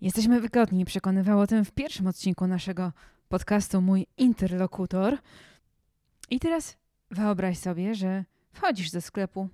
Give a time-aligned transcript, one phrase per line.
[0.00, 2.92] Jesteśmy wygodni, przekonywał o tym w pierwszym odcinku naszego
[3.28, 5.18] podcastu mój interlokutor.
[6.30, 6.76] I teraz
[7.10, 9.48] wyobraź sobie, że wchodzisz do sklepu,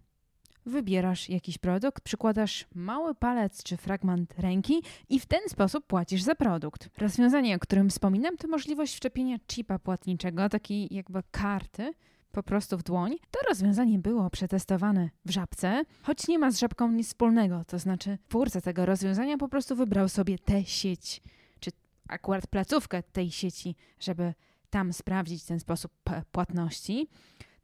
[0.66, 6.34] wybierasz jakiś produkt, przykładasz mały palec czy fragment ręki i w ten sposób płacisz za
[6.34, 6.88] produkt.
[6.98, 11.94] Rozwiązanie, o którym wspominam, to możliwość wszczepienia chipa płatniczego, takiej jakby karty,
[12.34, 13.16] po prostu w dłoń.
[13.30, 17.64] To rozwiązanie było przetestowane w żabce, choć nie ma z żabką nic wspólnego.
[17.66, 21.22] To znaczy, twórca tego rozwiązania po prostu wybrał sobie tę sieć,
[21.60, 21.70] czy
[22.08, 24.34] akurat placówkę tej sieci, żeby
[24.70, 25.92] tam sprawdzić ten sposób
[26.32, 27.08] płatności.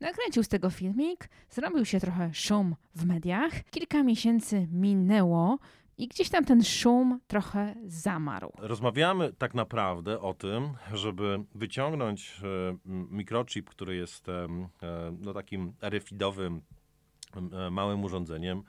[0.01, 3.53] Nakręcił z tego filmik, zrobił się trochę szum w mediach.
[3.71, 5.59] Kilka miesięcy minęło
[6.01, 8.53] i gdzieś tam ten szum trochę zamarł.
[8.59, 14.49] Rozmawiamy tak naprawdę o tym, żeby wyciągnąć e, mikrochip, który jest e,
[15.21, 16.61] no, takim RFID-owym
[17.53, 18.63] e, małym urządzeniem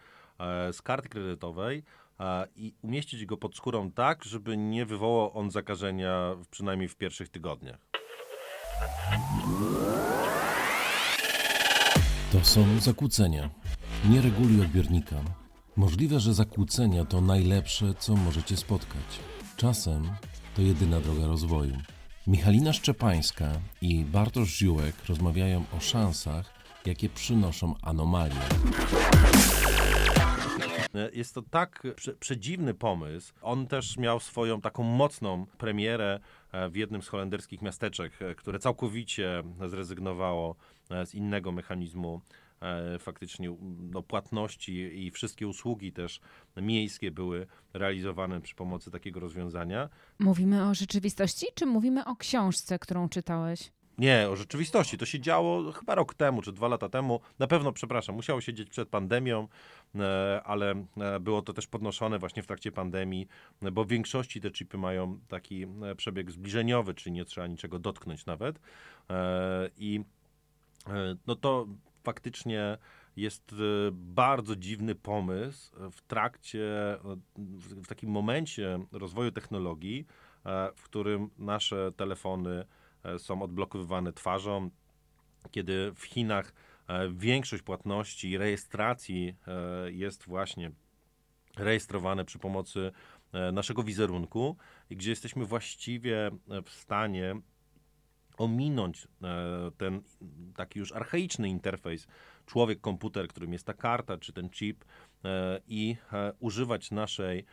[0.72, 1.84] z karty kredytowej
[2.56, 7.88] i umieścić go pod skórą tak, żeby nie wywołał on zakażenia przynajmniej w pierwszych tygodniach.
[12.32, 13.50] To są zakłócenia.
[14.10, 15.16] Nie reguluj odbiornika.
[15.76, 19.20] Możliwe, że zakłócenia to najlepsze, co możecie spotkać.
[19.58, 20.10] Czasem
[20.56, 21.78] to jedyna droga rozwoju.
[22.28, 26.54] Michalina Szczepańska i Bartosz Ziółek rozmawiają o szansach,
[26.86, 28.36] jakie przynoszą anomalie.
[31.14, 33.34] Jest to tak prze, przedziwny pomysł.
[33.42, 36.20] On też miał swoją taką mocną premierę
[36.52, 40.56] e, w jednym z holenderskich miasteczek, e, które całkowicie zrezygnowało
[40.90, 42.22] e, z innego mechanizmu
[43.00, 43.56] faktycznie
[43.92, 46.20] no, płatności i wszystkie usługi też
[46.58, 49.90] miejskie były realizowane przy pomocy takiego rozwiązania.
[50.20, 53.72] Mówimy o rzeczywistości, czy mówimy o książce, którą czytałeś?
[53.98, 54.98] Nie, o rzeczywistości.
[54.98, 57.20] To się działo chyba rok temu, czy dwa lata temu.
[57.40, 59.48] Na pewno, przepraszam, musiało się dzieć przed pandemią,
[59.96, 63.28] e, ale e, było to też podnoszone właśnie w trakcie pandemii,
[63.72, 68.26] bo w większości te chipy mają taki e, przebieg zbliżeniowy, czyli nie trzeba niczego dotknąć
[68.26, 68.60] nawet.
[69.78, 70.02] I
[71.28, 71.68] no to
[72.04, 72.78] faktycznie
[73.16, 73.56] jest
[73.92, 76.98] bardzo dziwny pomysł w trakcie,
[77.58, 80.06] w takim momencie rozwoju technologii,
[80.76, 82.66] w którym nasze telefony
[83.04, 84.70] E, są odblokowywane twarzą,
[85.52, 86.54] kiedy w Chinach
[86.88, 90.72] e, większość płatności i rejestracji e, jest właśnie
[91.58, 92.92] rejestrowane przy pomocy
[93.54, 94.58] naszego wizerunku,
[94.90, 96.32] gdzie jesteśmy właściwie
[96.66, 97.36] w stanie
[98.44, 99.08] ominąć
[99.78, 100.02] ten
[100.56, 102.08] taki już archaiczny interfejs
[102.46, 104.86] człowiek-komputer, którym jest ta karta czy ten chip
[105.68, 105.96] i
[106.40, 107.46] używać naszej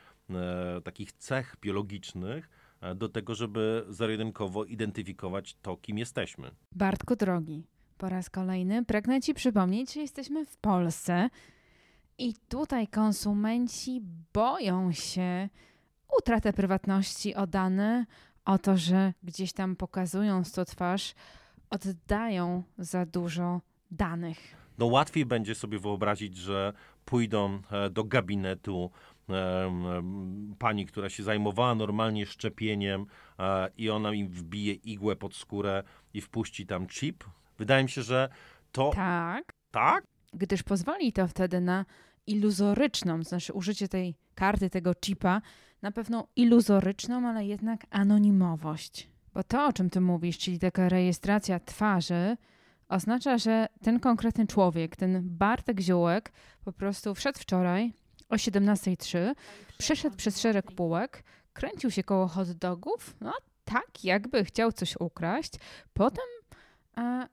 [0.85, 2.51] takich cech biologicznych
[2.81, 6.51] E, do tego, żeby zero-jedynkowo identyfikować to, kim jesteśmy.
[6.73, 7.67] Bartku drogi,
[7.99, 11.29] po raz kolejny pragnę Ci przypomnieć, że jesteśmy w Polsce
[12.19, 15.49] i tutaj konsumenci boją się
[16.19, 18.07] utratę prywatności o dane,
[18.49, 21.15] o to, że gdzieś tam pokazując to twarz,
[21.71, 23.61] oddają za dużo
[23.91, 24.57] danych.
[24.79, 26.73] No łatwiej będzie sobie wyobrazić, że
[27.05, 28.91] pójdą e, do gabinetu
[30.59, 33.07] pani, która się zajmowała normalnie szczepieniem
[33.39, 35.83] e, i ona im wbije igłę pod skórę
[36.15, 37.25] i wpuści tam chip.
[37.59, 38.29] Wydaje mi się, że
[38.73, 38.91] to...
[38.95, 39.53] Tak.
[39.71, 40.05] Tak?
[40.33, 41.85] Gdyż pozwoli to wtedy na
[42.27, 45.41] iluzoryczną, to znaczy użycie tej karty, tego chipa,
[45.83, 49.09] na pewną iluzoryczną, ale jednak anonimowość.
[49.35, 52.37] Bo to, o czym ty mówisz, czyli taka rejestracja twarzy,
[52.89, 56.33] oznacza, że ten konkretny człowiek, ten Bartek Ziołek,
[56.65, 57.93] po prostu wszedł wczoraj
[58.29, 59.35] o 17.03
[59.79, 63.33] przeszedł przez szereg półek, kręcił się koło hot dogów, no
[63.65, 65.53] tak jakby chciał coś ukraść.
[65.93, 66.25] Potem
[66.97, 67.29] e,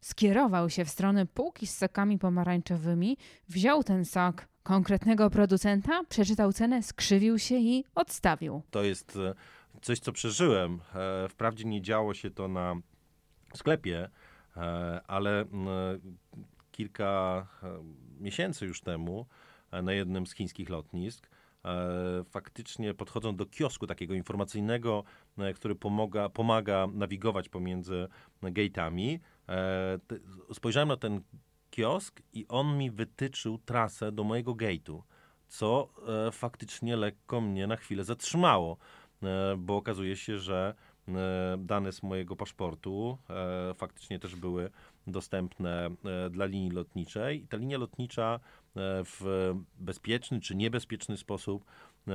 [0.00, 3.16] skierował się w stronę półki z sokami pomarańczowymi,
[3.48, 8.62] wziął ten sok konkretnego producenta, przeczytał cenę, skrzywił się i odstawił.
[8.70, 9.34] To jest e,
[9.82, 10.80] coś, co przeżyłem.
[10.94, 12.74] E, wprawdzie nie działo się to na
[13.54, 14.08] sklepie,
[14.56, 14.60] e,
[15.06, 15.44] ale
[16.72, 17.46] kilka
[18.20, 19.26] miesięcy już temu
[19.82, 21.30] na jednym z chińskich lotnisk.
[22.30, 25.04] Faktycznie podchodzą do kiosku takiego informacyjnego,
[25.54, 28.08] który pomaga, pomaga nawigować pomiędzy
[28.42, 29.18] gate'ami.
[30.52, 31.20] Spojrzałem na ten
[31.70, 35.02] kiosk i on mi wytyczył trasę do mojego gate'u,
[35.48, 35.88] co
[36.32, 38.76] faktycznie lekko mnie na chwilę zatrzymało,
[39.58, 40.74] bo okazuje się, że
[41.58, 43.18] dane z mojego paszportu
[43.76, 44.70] faktycznie też były
[45.06, 45.90] dostępne
[46.30, 47.42] dla linii lotniczej.
[47.44, 48.40] I ta linia lotnicza
[48.76, 51.64] E, w bezpieczny czy niebezpieczny sposób
[52.08, 52.12] e,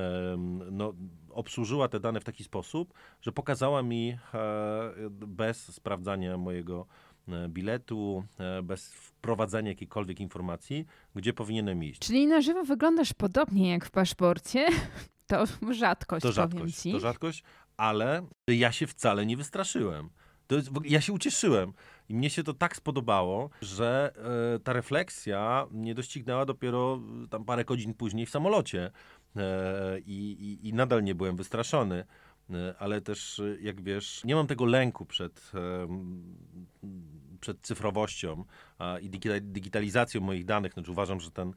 [0.71, 0.93] no,
[1.29, 6.87] obsłużyła te dane w taki sposób, że pokazała mi e, bez sprawdzania mojego
[7.49, 8.23] biletu,
[8.63, 10.85] bez wprowadzania jakiejkolwiek informacji,
[11.15, 11.99] gdzie powinienem iść.
[11.99, 14.67] Czyli na żywo wyglądasz podobnie jak w paszporcie,
[15.27, 16.91] To rzadkość, To powiem rzadkość, ci.
[16.91, 17.43] to rzadkość,
[17.77, 20.09] ale ja się wcale nie wystraszyłem.
[20.47, 21.73] To jest, ja się ucieszyłem
[22.09, 24.13] i mnie się to tak spodobało, że
[24.55, 28.91] e, ta refleksja mnie doścignęła dopiero e, tam parę godzin później w samolocie
[29.35, 32.05] e, i, i nadal nie byłem wystraszony.
[32.49, 36.23] E, Ale też, e, jak wiesz, nie mam tego lęku przed, em,
[37.39, 38.43] przed cyfrowością
[39.01, 40.73] i digita- digitalizacją moich danych.
[40.73, 41.53] Znaczy uważam, że ten e,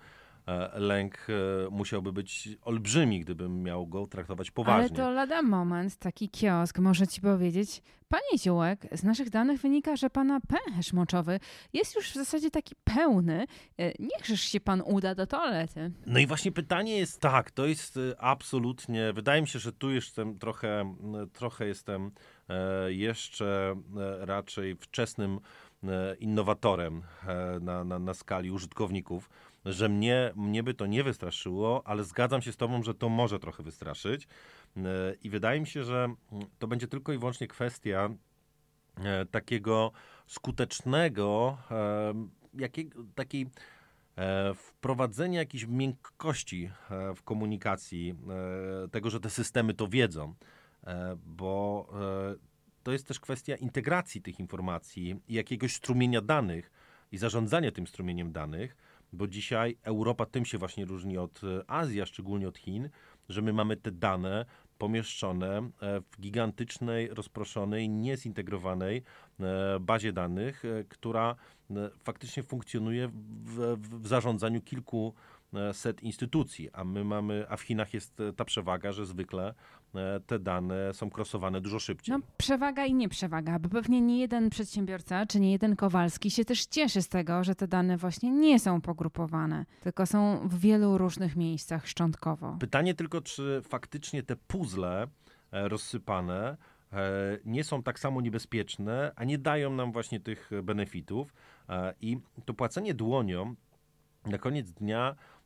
[0.74, 4.80] lęk e, musiałby być olbrzymi, gdybym miał go traktować poważnie.
[4.80, 9.96] Ale to lada moment, taki kiosk może ci powiedzieć, panie Ziołek, z naszych danych wynika,
[9.96, 11.40] że pana pęcherz moczowy
[11.72, 13.46] jest już w zasadzie taki pełny.
[13.78, 15.90] E, Niechżeż się pan uda do toalety.
[16.06, 20.38] No i właśnie pytanie jest tak, to jest absolutnie, wydaje mi się, że tu jestem
[20.38, 20.94] trochę,
[21.32, 22.10] trochę jestem
[22.48, 25.40] e, jeszcze e, raczej wczesnym
[25.84, 29.30] e, innowatorem e, na, na, na skali użytkowników,
[29.72, 33.38] że mnie, mnie by to nie wystraszyło, ale zgadzam się z tobą, że to może
[33.38, 34.28] trochę wystraszyć.
[34.76, 34.80] E,
[35.22, 38.10] i wydaje mi się, że mm, to będzie tylko i wyłącznie kwestia
[39.04, 39.92] e, takiego
[40.26, 42.14] skutecznego, e,
[44.16, 46.70] e, wprowadzenia jakiejś miękkości
[47.16, 48.14] w komunikacji,
[48.90, 50.34] tego, że te systemy to wiedzą,
[51.26, 51.88] bo
[52.82, 56.70] to jest też kwestia integracji tych informacji i jakiegoś strumienia danych
[57.12, 58.76] i zarządzania tym strumieniem danych,
[59.12, 62.88] bo dzisiaj Europa tym się właśnie różni od e, Azji, a szczególnie od Chin,
[63.28, 64.44] że my mamy te dane
[64.78, 69.02] pomieszczone e, w gigantycznej, rozproszonej, niezintegrowanej
[69.40, 71.36] e, bazie danych, która
[72.04, 73.08] faktycznie funkcjonuje
[73.44, 75.14] w, w, zarządzaniu kilku
[75.72, 79.54] set instytucji, a my mamy, a w Chinach jest e, ta przewaga, że zwykle
[79.94, 82.16] e, te dane są krosowane dużo szybciej.
[82.16, 86.66] No przewaga i nieprzewaga, bo pewnie nie jeden przedsiębiorca, czy nie jeden Kowalski się też
[86.66, 91.36] cieszy z tego, że te dane właśnie nie są pogrupowane, tylko są w wielu różnych
[91.36, 92.56] miejscach szczątkowo.
[92.60, 95.06] Pytanie tylko, czy faktycznie te puzzle
[95.52, 96.56] e, rozsypane
[96.92, 96.98] e,
[97.44, 101.34] nie są tak samo niebezpieczne, a nie dają nam właśnie tych benefitów.
[101.68, 103.54] E, I to płacenie dłonią
[104.26, 105.37] na koniec dnia e,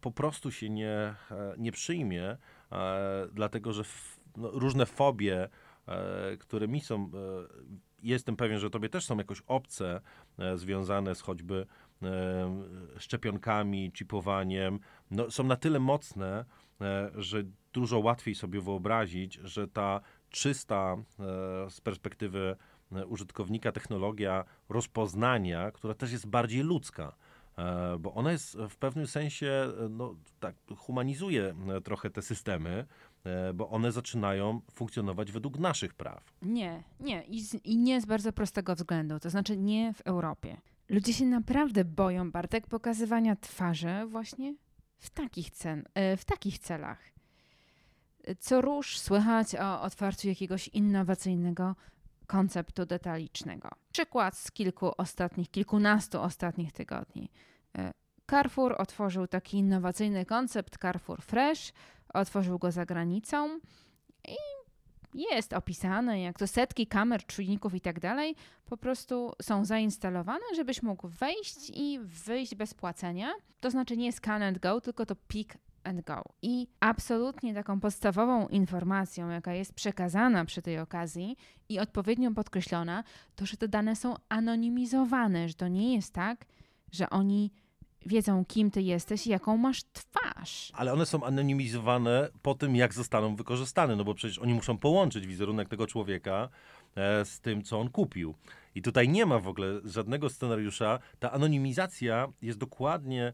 [0.00, 1.14] po prostu się nie, e,
[1.58, 2.36] nie przyjmie,
[2.72, 3.82] e, dlatego że
[4.36, 5.48] no, różne fobie,
[5.88, 7.08] e, które mi są, e,
[8.02, 10.00] jestem pewien, że tobie też są jakoś obce,
[10.38, 11.66] e, związane z choćby
[12.02, 12.08] e,
[12.98, 14.80] szczepionkami, chipowaniem,
[15.10, 16.44] no, są na tyle mocne,
[16.80, 17.42] e, że
[17.72, 20.00] dużo łatwiej sobie wyobrazić, że ta
[20.30, 22.56] czysta e, z perspektywy
[22.92, 27.29] e, użytkownika technologia rozpoznania, która też jest bardziej ludzka, e,
[28.00, 32.86] bo ona jest w pewnym sensie, e, no tak, humanizuje e, trochę te systemy,
[33.24, 36.24] e, bo one zaczynają funkcjonować według naszych praw.
[36.42, 37.22] Nie, nie.
[37.22, 40.60] I, z, I nie z bardzo prostego względu, to znaczy nie w Europie.
[40.88, 44.54] Ludzie się naprawdę boją, Bartek, pokazywania twarzy właśnie
[44.98, 46.98] w takich, cen, e, w takich celach.
[48.38, 51.76] Co róż słychać o otwarciu jakiegoś innowacyjnego
[52.30, 53.68] konceptu detalicznego.
[53.92, 57.30] Przykład z kilku ostatnich, kilkunastu ostatnich tygodni.
[57.78, 57.92] E,
[58.30, 61.72] Carrefour otworzył taki innowacyjny koncept Carrefour Fresh,
[62.14, 63.60] otworzył go za granicą
[64.28, 64.36] i
[65.14, 70.82] jest opisane, jak to setki kamer, czujników i tak dalej po prostu są zainstalowane, żebyś
[70.82, 73.32] mógł wejść i wyjść bez płacenia.
[73.60, 76.22] To znaczy nie scan and go, tylko to pick and go.
[76.42, 81.36] I absolutnie taką podstawową informacją, jaka jest przekazana przy tej okazji
[81.68, 83.04] i odpowiednio podkreślona,
[83.36, 86.46] to, że te dane są anonimizowane, że to nie jest tak,
[86.92, 87.50] że oni
[88.06, 90.70] wiedzą, kim ty jesteś i jaką masz twarz.
[90.74, 95.26] Ale one są anonimizowane po tym, jak zostaną wykorzystane, no bo przecież oni muszą połączyć
[95.26, 96.48] wizerunek tego człowieka
[96.96, 98.34] e, z tym, co on kupił.
[98.74, 100.98] I tutaj nie ma w ogóle żadnego scenariusza.
[101.18, 103.32] Ta anonimizacja jest dokładnie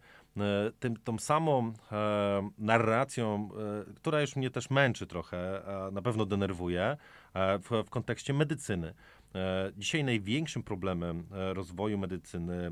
[0.80, 3.48] tym, tą samą e, narracją,
[3.88, 6.96] e, która już mnie też męczy trochę, a na pewno denerwuje
[7.34, 8.94] e, w, w kontekście medycyny.
[9.34, 12.70] E, Dzisiaj największym problemem e, rozwoju medycyny e,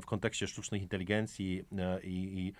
[0.00, 2.52] w- kontekście sztucznej inteligencji e, i, i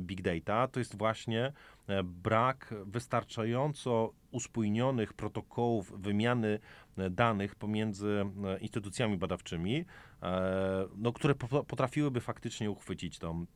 [0.00, 1.52] big data to jest właśnie
[1.86, 6.58] e, brak wystarczająco uspójnionych protokołów wymiany
[6.96, 9.84] e, danych pomiędzy e, instytucjami badawczymi,
[10.22, 13.46] e, no, które po- potrafiłyby faktycznie uchwycić tą,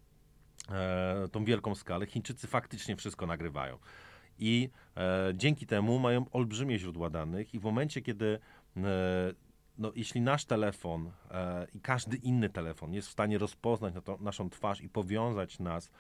[1.33, 2.07] tą wielką skalę.
[2.07, 3.79] Chińczycy faktycznie wszystko nagrywają.
[4.39, 4.71] I
[5.35, 8.39] dzięki temu mają olbrzymie źródła danych i w momencie, kiedy
[9.79, 14.81] no, jeśli nasz telefon e, i każdy inny telefon jest w stanie rozpoznać naszą twarz
[14.81, 15.91] i powiązać nas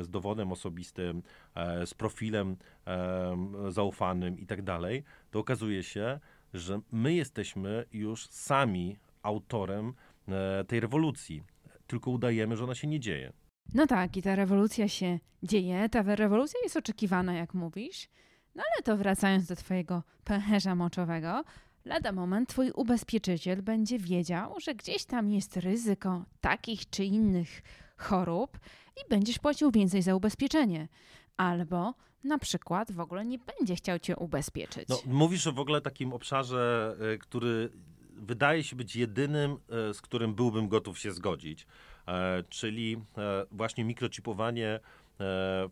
[0.00, 1.22] z dowodem osobistym,
[1.54, 2.56] e, z profilem
[2.86, 3.36] e,
[3.68, 6.20] zaufanym i tak dalej, to okazuje się,
[6.54, 9.92] że my jesteśmy już sami autorem
[10.28, 11.42] e, tej rewolucji,
[11.86, 13.32] tylko udajemy, że ona się nie dzieje.
[13.74, 18.08] No tak, i ta rewolucja się dzieje, ta rewolucja jest oczekiwana, jak mówisz.
[18.54, 21.44] No ale to wracając do twojego pęcherza moczowego,
[21.84, 27.62] lada moment twój ubezpieczyciel będzie wiedział, że gdzieś tam jest ryzyko takich czy innych
[28.02, 28.58] chorób
[28.96, 30.88] i będziesz płacił więcej za ubezpieczenie.
[31.36, 34.88] Albo na przykład w ogóle nie będzie chciał cię ubezpieczyć.
[34.88, 37.70] No, mówisz o w ogóle takim obszarze, y, który
[38.16, 39.52] wydaje się być jedynym,
[39.90, 41.66] y, z którym byłbym gotów się zgodzić,
[42.08, 44.80] e, czyli e, właśnie mikrochipowanie e,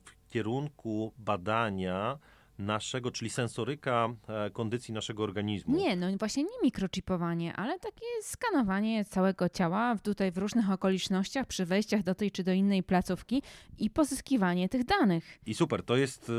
[0.04, 2.18] w kierunku badania
[2.58, 4.08] naszego, czyli sensoryka
[4.52, 5.76] kondycji naszego organizmu.
[5.76, 11.64] Nie, no właśnie nie mikrochipowanie, ale takie skanowanie całego ciała tutaj w różnych okolicznościach przy
[11.64, 13.42] wejściach do tej czy do innej placówki
[13.78, 15.38] i pozyskiwanie tych danych.
[15.46, 16.32] I super, to jest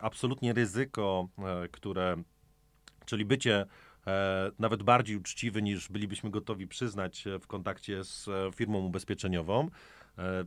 [0.00, 1.28] absolutnie ryzyko,
[1.70, 2.22] które,
[3.04, 3.66] czyli bycie
[4.06, 9.68] e, nawet bardziej uczciwy niż bylibyśmy gotowi przyznać w kontakcie z e, firmą ubezpieczeniową.
[10.18, 10.44] E,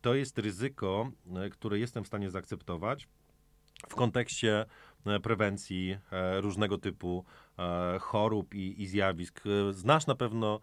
[0.00, 3.08] to jest ryzyko, e, które jestem w stanie zaakceptować
[3.88, 4.64] w kontekście
[5.06, 7.24] e, prewencji e, różnego typu
[8.00, 9.42] chorób i, i zjawisk.
[9.70, 10.60] Znasz na pewno,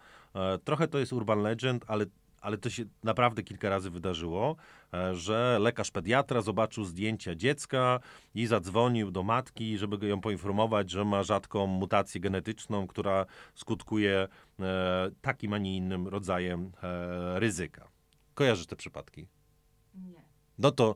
[0.63, 2.05] trochę to jest urban legend, ale
[2.45, 4.55] ale to się naprawdę kilka razy wydarzyło,
[4.93, 7.99] e, że lekarz pediatra zobaczył zdjęcia dziecka
[8.35, 14.27] i zadzwonił do matki, żeby ją poinformować, że ma rzadką mutację genetyczną, która skutkuje
[14.59, 17.87] e, takim, a nie innym rodzajem e, ryzyka.
[18.33, 19.27] Kojarzysz te przypadki?
[19.95, 20.25] Nie.
[20.57, 20.95] No to,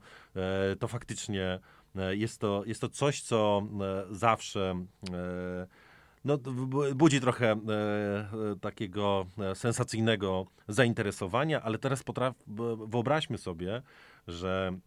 [0.80, 1.60] to faktycznie
[2.12, 3.62] jest to, jest to coś, co
[4.12, 4.86] zawsze
[6.26, 6.38] no,
[6.96, 12.36] budzi trochę e, e, takiego e, sensacyjnego zainteresowania, ale teraz potraf,
[12.88, 13.82] wyobraźmy sobie,
[14.28, 14.78] że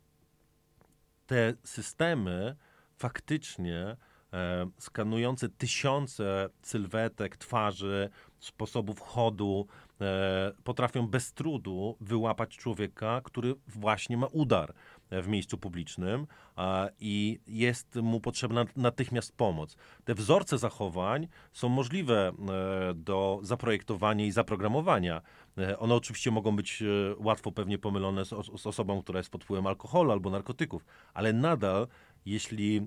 [1.26, 2.56] te systemy
[2.96, 3.96] faktycznie
[4.32, 8.10] e, skanujące tysiące sylwetek, twarzy,
[8.44, 9.66] sposobów chodu,
[10.00, 14.74] e, potrafią bez trudu wyłapać człowieka, który właśnie ma udar
[15.10, 16.26] w miejscu publicznym
[17.00, 19.76] i jest mu potrzebna natychmiast pomoc.
[20.04, 25.22] Te wzorce zachowań są możliwe e, do zaprojektowania i zaprogramowania.
[25.58, 26.86] E, one oczywiście mogą być e,
[27.18, 30.84] łatwo pewnie pomylone z osobą, która jest pod wpływem alkoholu albo narkotyków,
[31.14, 31.86] ale nadal
[32.26, 32.86] jeśli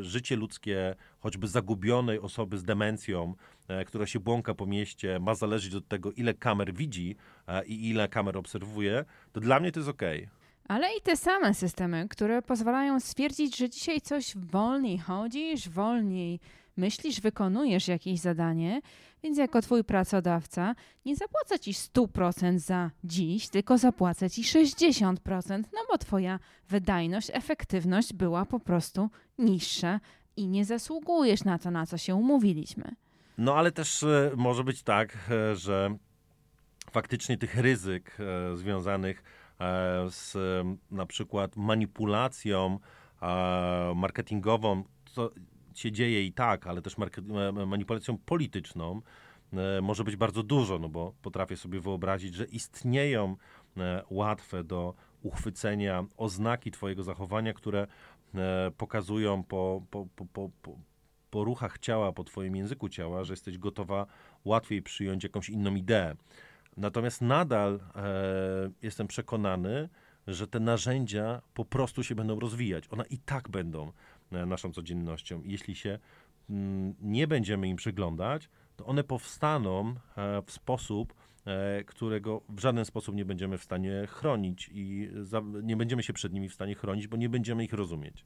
[0.00, 3.34] życie ludzkie, choćby zagubionej osoby z demencją,
[3.86, 7.16] która się błąka po mieście, ma zależeć od tego, ile kamer widzi
[7.66, 10.02] i ile kamer obserwuje, to dla mnie to jest ok
[10.70, 16.40] ale i te same systemy, które pozwalają stwierdzić, że dzisiaj coś wolniej chodzisz, wolniej
[16.76, 18.80] myślisz, wykonujesz jakieś zadanie,
[19.22, 20.74] więc jako twój pracodawca
[21.04, 28.12] nie zapłacę ci 100% za dziś, tylko zapłacę ci 60%, no bo twoja wydajność, efektywność
[28.12, 30.00] była po prostu niższa
[30.36, 32.94] i nie zasługujesz na to, na co się umówiliśmy.
[33.38, 35.96] No ale też e, może być tak, e, że
[36.90, 39.22] faktycznie tych ryzyk e, związanych
[40.08, 40.36] z
[40.90, 42.78] na przykład manipulacją
[43.94, 45.30] marketingową, co
[45.74, 46.96] się dzieje i tak, ale też
[47.66, 49.00] manipulacją polityczną,
[49.52, 53.36] e, może być bardzo dużo, no bo potrafię sobie wyobrazić, że istnieją
[54.10, 57.86] łatwe do uchwycenia oznaki Twojego zachowania, które
[58.76, 60.50] pokazują po, po, po, po,
[61.30, 64.06] po ruchach ciała, po Twoim języku ciała, że jesteś gotowa
[64.44, 66.16] łatwiej przyjąć jakąś inną ideę.
[66.76, 69.88] Natomiast nadal e, jestem przekonany,
[70.26, 72.84] że te narzędzia po prostu się będą rozwijać.
[72.90, 73.92] One i tak będą e,
[74.30, 75.42] naszą codziennością.
[75.44, 75.98] Jeśli się
[76.50, 81.14] mm, nie będziemy im przyglądać, to one powstaną e, w sposób,
[81.46, 85.08] e, którego w żaden sposób nie będziemy w stanie chronić i
[85.62, 88.24] nie będziemy się przed nimi w stanie chronić, bo nie będziemy ich rozumieć.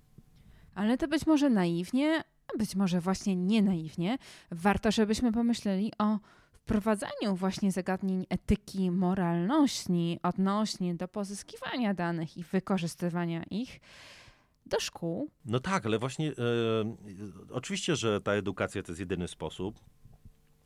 [0.75, 2.25] Ale to być może naiwnie,
[2.59, 4.19] być może właśnie nie naiwnie,
[4.51, 6.19] warto, żebyśmy pomyśleli o
[6.53, 13.81] wprowadzaniu właśnie zagadnień etyki, moralności odnośnie do pozyskiwania danych i wykorzystywania ich
[14.67, 15.31] do szkół.
[15.45, 16.35] No tak, ale właśnie e,
[17.51, 19.81] oczywiście, że ta edukacja to jest jedyny sposób.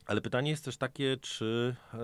[0.09, 1.97] Ale pytanie jest też takie, czy e,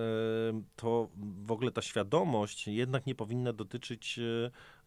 [0.75, 1.10] to
[1.46, 4.20] w ogóle ta świadomość jednak nie powinna dotyczyć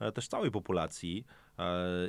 [0.01, 1.25] e, też całej populacji.
[1.59, 1.65] E,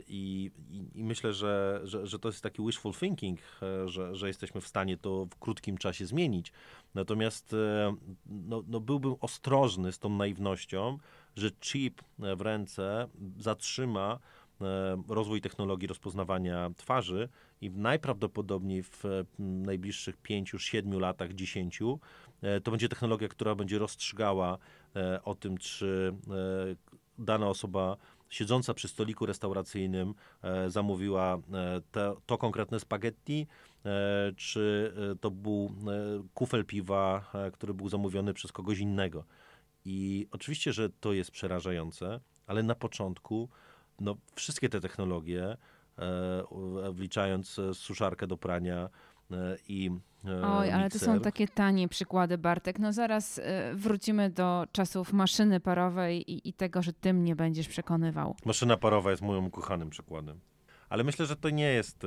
[0.07, 3.39] I, i, I, myślę, że, że, że, to jest taki wishful thinking,
[3.85, 6.51] że, że jesteśmy w stanie to w krótkim czasie zmienić.
[6.95, 7.55] Natomiast
[8.25, 10.97] no, no byłbym ostrożny z tą naiwnością,
[11.35, 14.19] że chip w ręce zatrzyma
[15.09, 17.29] rozwój technologii rozpoznawania twarzy
[17.61, 19.03] i najprawdopodobniej w
[19.39, 21.79] najbliższych 5, 7 latach, 10
[22.41, 24.57] e, to będzie technologia, która będzie rozstrzygała
[24.95, 26.75] e, o tym, czy e,
[27.17, 27.97] dana osoba
[28.29, 30.13] siedząca przy stoliku restauracyjnym
[30.67, 31.37] zamówiła
[32.25, 33.47] to konkretne spaghetti,
[34.35, 35.71] czy to był
[36.33, 39.23] kufel piwa, który był zamówiony przez kogoś innego.
[39.85, 43.49] I oczywiście, że to jest przerażające, ale na początku
[44.01, 45.57] no, wszystkie te technologie,
[45.99, 46.43] e,
[46.91, 48.89] wliczając e, suszarkę do prania
[49.31, 49.91] e, i
[50.43, 52.79] Oj, ale to są takie tanie przykłady, Bartek.
[52.79, 53.41] No zaraz
[53.73, 58.35] wrócimy do czasów maszyny parowej i, i tego, że ty mnie będziesz przekonywał.
[58.45, 60.39] Maszyna parowa jest moim ukochanym przykładem.
[60.89, 62.05] Ale myślę, że to nie jest,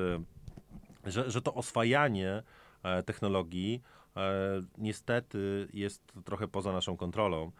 [1.06, 2.42] że, że to oswajanie
[3.06, 3.82] technologii
[4.78, 7.52] niestety jest trochę poza naszą kontrolą.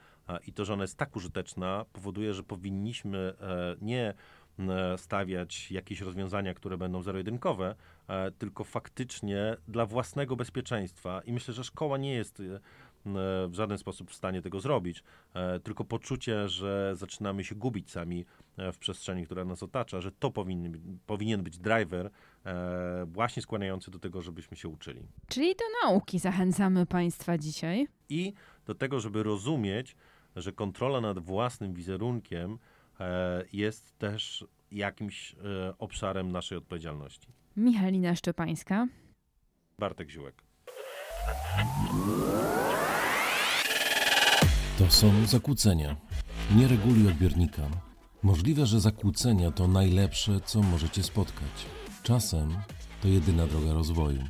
[0.47, 4.15] I to, że ona jest tak użyteczna, powoduje, że powinniśmy e, nie
[4.59, 7.75] m, stawiać jakieś rozwiązania, które będą zero-jedynkowe,
[8.09, 11.21] e, tylko faktycznie dla własnego bezpieczeństwa.
[11.25, 12.61] I myślę, że szkoła nie jest e,
[13.49, 15.03] w żaden sposób w stanie tego zrobić,
[15.35, 18.25] e, tylko poczucie, że zaczynamy się gubić sami
[18.57, 22.11] e, w przestrzeni, która nas otacza, że to powinny, powinien być driver
[22.47, 25.03] e, właśnie skłaniający do tego, żebyśmy się uczyli.
[25.29, 27.89] Czyli do nauki zachęcamy Państwa dzisiaj.
[28.09, 28.33] I
[28.67, 29.97] do tego, żeby rozumieć,
[30.37, 32.59] że kontrola nad własnym wizerunkiem
[33.01, 35.39] e, jest też jakimś e,
[35.79, 37.29] obszarem naszej odpowiedzialności.
[37.57, 38.89] Michalina Szczepańska.
[39.79, 40.43] Bartek Ziółek.
[44.79, 45.97] To są zakłócenia.
[46.57, 47.63] Nie reguluj odbiornika.
[48.23, 51.67] Możliwe, że zakłócenia to najlepsze, co możecie spotkać.
[52.03, 52.57] Czasem
[53.03, 54.23] to jedyna droga rozwoju.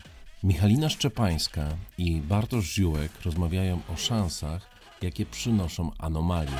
[0.42, 1.68] Michalina Szczepańska
[1.99, 4.72] i Bartosz Ziółek rozmawiają o szansach,
[5.02, 6.52] jakie przynoszą anomalie.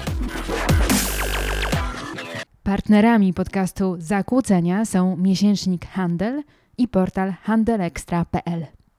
[2.63, 6.43] Partnerami podcastu Zakłócenia są miesięcznik Handel
[6.79, 8.82] i portal handelextra.pl.